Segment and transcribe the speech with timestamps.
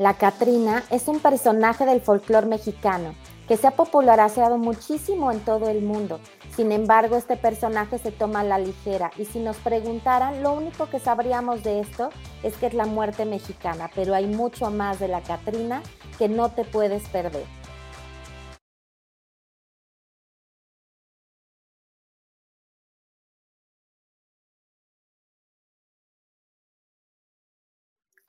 [0.00, 3.14] La Catrina es un personaje del folclore mexicano
[3.46, 6.20] que se ha popularizado muchísimo en todo el mundo.
[6.56, 10.88] Sin embargo, este personaje se toma a la ligera y si nos preguntaran, lo único
[10.88, 12.08] que sabríamos de esto
[12.42, 15.82] es que es la muerte mexicana, pero hay mucho más de la Catrina
[16.18, 17.59] que no te puedes perder.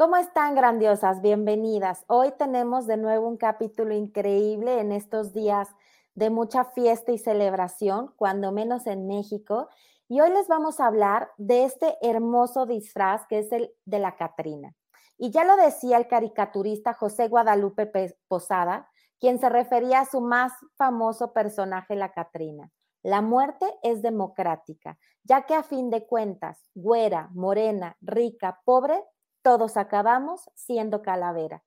[0.00, 1.20] ¿Cómo están grandiosas?
[1.20, 2.06] Bienvenidas.
[2.06, 5.68] Hoy tenemos de nuevo un capítulo increíble en estos días
[6.14, 9.68] de mucha fiesta y celebración, cuando menos en México.
[10.08, 14.16] Y hoy les vamos a hablar de este hermoso disfraz que es el de la
[14.16, 14.74] Catrina.
[15.18, 17.86] Y ya lo decía el caricaturista José Guadalupe
[18.26, 22.70] Posada, quien se refería a su más famoso personaje, la Catrina.
[23.02, 29.04] La muerte es democrática, ya que a fin de cuentas, güera, morena, rica, pobre,
[29.42, 31.62] todos acabamos siendo calavera.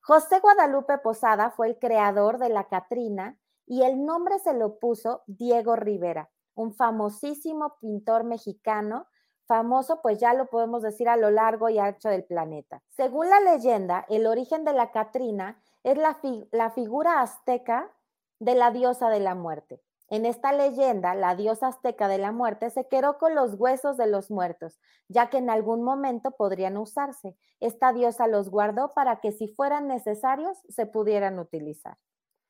[0.00, 5.22] José Guadalupe Posada fue el creador de la Catrina y el nombre se lo puso
[5.26, 9.08] Diego Rivera, un famosísimo pintor mexicano,
[9.46, 12.82] famoso pues ya lo podemos decir a lo largo y ancho del planeta.
[12.88, 16.18] Según la leyenda, el origen de la Catrina es la,
[16.52, 17.92] la figura azteca
[18.38, 19.82] de la diosa de la muerte.
[20.08, 24.06] En esta leyenda, la diosa azteca de la muerte se quedó con los huesos de
[24.06, 27.36] los muertos, ya que en algún momento podrían usarse.
[27.58, 31.98] Esta diosa los guardó para que si fueran necesarios se pudieran utilizar.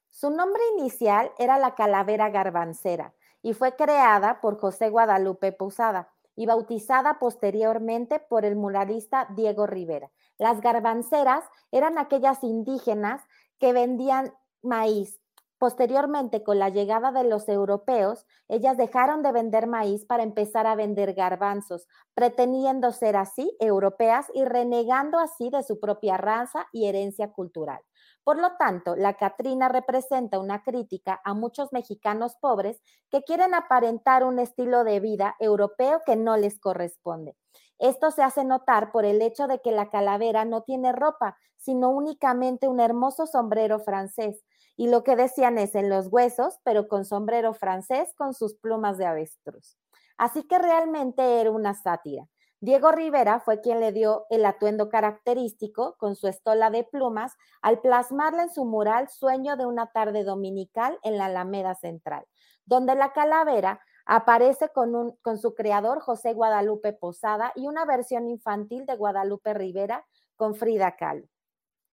[0.08, 6.46] Su nombre inicial era la calavera garbancera y fue creada por José Guadalupe Posada y
[6.46, 10.10] bautizada posteriormente por el muralista Diego Rivera.
[10.38, 13.22] Las garbanceras eran aquellas indígenas
[13.58, 15.20] que vendían maíz,
[15.67, 20.77] Posteriormente, con la llegada de los europeos, ellas dejaron de vender maíz para empezar a
[20.77, 27.33] vender garbanzos, pretendiendo ser así europeas y renegando así de su propia raza y herencia
[27.33, 27.81] cultural.
[28.23, 32.80] Por lo tanto, la Catrina representa una crítica a muchos mexicanos pobres
[33.11, 37.35] que quieren aparentar un estilo de vida europeo que no les corresponde.
[37.80, 41.90] Esto se hace notar por el hecho de que la calavera no tiene ropa, sino
[41.90, 44.45] únicamente un hermoso sombrero francés
[44.77, 48.98] y lo que decían es en los huesos, pero con sombrero francés con sus plumas
[48.98, 49.79] de avestruz.
[50.19, 52.29] Así que realmente era una sátira.
[52.61, 57.81] Diego Rivera fue quien le dio el atuendo característico con su estola de plumas al
[57.81, 62.25] plasmarla en su mural Sueño de una tarde dominical en la Alameda Central,
[62.64, 68.97] donde la calavera aparece con, su creador José Guadalupe Posada y una versión infantil de
[68.97, 70.07] Guadalupe Rivera
[70.37, 71.27] con Frida Kahlo.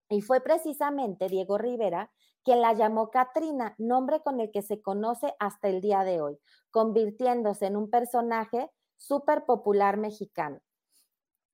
[0.10, 2.12] Y fue precisamente Diego Rivera
[2.44, 6.40] quien la llamó Katrina, nombre con el que se conoce hasta el día de hoy,
[6.72, 10.60] convirtiéndose en un personaje súper popular mexicano.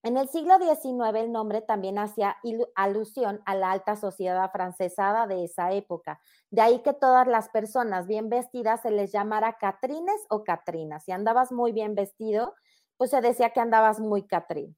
[0.02, 2.38] En el siglo XIX el nombre también hacía
[2.76, 6.22] alusión a la alta sociedad afrancesada de esa época.
[6.52, 11.04] De ahí que todas las personas bien vestidas se les llamara Catrines o Catrinas.
[11.04, 12.56] Si andabas muy bien vestido,
[12.96, 14.78] pues se decía que andabas muy Catrín.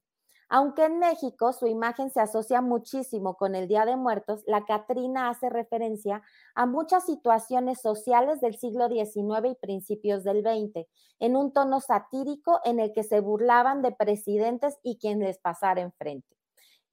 [0.54, 5.30] Aunque en México su imagen se asocia muchísimo con el Día de Muertos, la Catrina
[5.30, 6.20] hace referencia
[6.54, 10.86] a muchas situaciones sociales del siglo XIX y principios del XX,
[11.20, 15.80] en un tono satírico en el que se burlaban de presidentes y quien les pasara
[15.80, 16.41] enfrente.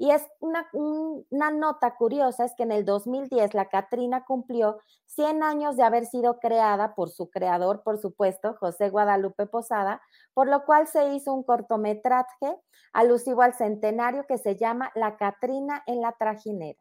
[0.01, 5.43] Y es una, una, nota curiosa, es que en el 2010 la Catrina cumplió 100
[5.43, 10.01] años de haber sido creada por su creador, por supuesto, José Guadalupe Posada,
[10.33, 12.57] por lo cual se hizo un cortometraje
[12.93, 16.79] alusivo al centenario que se llama La Catrina en la Trajinera.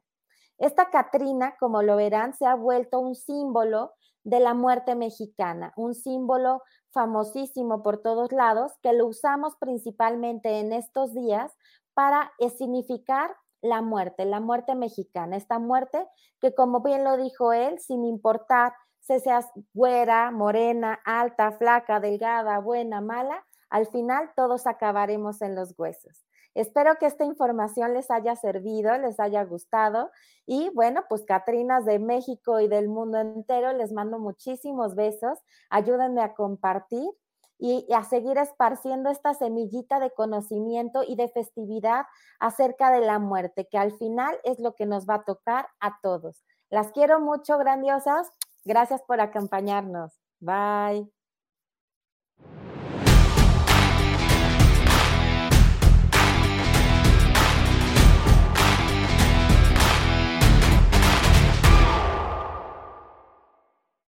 [0.56, 5.96] Esta Catrina, como lo verán, se ha vuelto un símbolo de la muerte mexicana, un
[5.96, 6.62] símbolo
[6.92, 11.52] famosísimo por todos lados que lo usamos principalmente en estos días
[11.98, 16.06] para significar la muerte, la muerte mexicana, esta muerte
[16.40, 22.60] que como bien lo dijo él, sin importar si seas güera, morena, alta, flaca, delgada,
[22.60, 26.24] buena, mala, al final todos acabaremos en los huesos.
[26.54, 30.12] Espero que esta información les haya servido, les haya gustado.
[30.46, 35.40] Y bueno, pues Catrinas de México y del mundo entero, les mando muchísimos besos.
[35.68, 37.10] Ayúdenme a compartir
[37.58, 42.06] y, a seguir esparciendo esta semillita de conocimiento y de festividad
[42.38, 45.98] acerca de la muerte, que al final es lo que nos va a tocar a
[46.00, 46.44] todos.
[46.70, 48.30] Las quiero mucho, grandiosas.
[48.64, 50.12] Gracias por acompañarnos.
[50.40, 51.17] Bye.